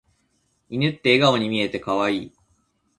[0.69, 2.31] 犬って笑顔に見えて可愛い。